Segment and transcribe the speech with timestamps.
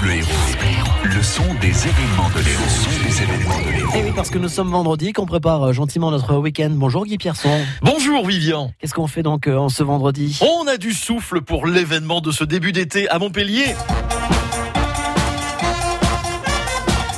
[0.00, 0.26] Bleu Héros.
[1.04, 2.62] Le son des événements de l'Héros.
[2.64, 3.92] Le son des événements de l'Héros.
[3.94, 6.70] Et Eh oui, parce que nous sommes vendredi, qu'on prépare euh, gentiment notre week-end.
[6.72, 7.60] Bonjour Guy Pierson.
[7.82, 8.72] Bonjour Vivian.
[8.78, 10.38] Qu'est-ce qu'on fait donc euh, en ce vendredi?
[10.42, 13.74] On a du souffle pour l'événement de ce début d'été à Montpellier.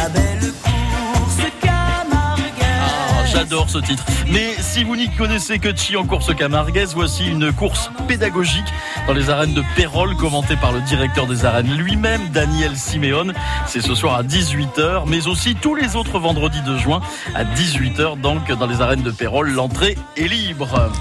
[3.40, 4.04] J'adore ce titre.
[4.30, 8.66] Mais si vous n'y connaissez que Chi en course camarguaise, voici une course pédagogique
[9.08, 13.34] dans les arènes de Pérol, commentée par le directeur des arènes lui-même, Daniel Simeone.
[13.66, 17.00] C'est ce soir à 18h, mais aussi tous les autres vendredis de juin
[17.34, 19.50] à 18h, donc dans les arènes de Pérol.
[19.50, 20.92] L'entrée est libre.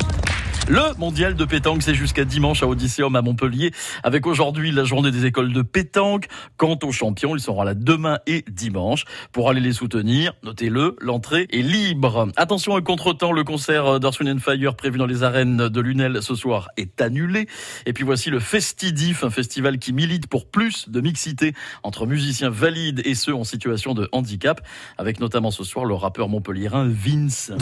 [0.70, 3.70] Le mondial de pétanque, c'est jusqu'à dimanche à Odysseum à Montpellier,
[4.02, 6.26] avec aujourd'hui la journée des écoles de pétanque.
[6.58, 9.06] Quant aux champions, ils seront là demain et dimanche.
[9.32, 12.28] Pour aller les soutenir, notez-le, l'entrée est libre.
[12.36, 16.68] Attention, un contretemps, le concert and Fire prévu dans les arènes de Lunel ce soir
[16.76, 17.48] est annulé.
[17.86, 22.50] Et puis voici le Festidif, un festival qui milite pour plus de mixité entre musiciens
[22.50, 24.60] valides et ceux en situation de handicap,
[24.98, 27.52] avec notamment ce soir le rappeur montpelliérain Vince.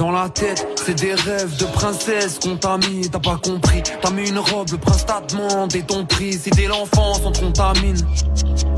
[3.10, 3.82] T'as pas compris.
[4.00, 6.34] T'as mis une robe, le prince t'a demandé ton prix.
[6.34, 7.96] Si dès l'enfance on te contamine.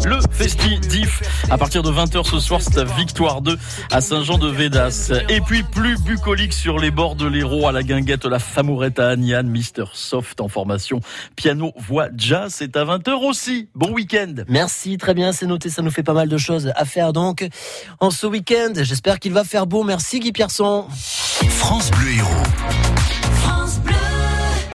[0.05, 3.59] Le Festidif, à partir de 20h ce soir, c'est la Victoire 2
[3.91, 5.13] à Saint-Jean-de-Védas.
[5.29, 9.09] Et puis plus bucolique sur les bords de l'Hérault, à la guinguette, la Famourette à
[9.09, 11.01] Agnan, Mister Soft en formation,
[11.37, 13.69] piano, voix, jazz, c'est à 20h aussi.
[13.75, 16.85] Bon week-end Merci, très bien, c'est noté, ça nous fait pas mal de choses à
[16.85, 17.47] faire donc
[18.01, 18.73] en ce week-end.
[18.77, 19.83] J'espère qu'il va faire beau.
[19.83, 20.87] Merci Guy Pierson.
[21.49, 23.18] France Bleu Héros.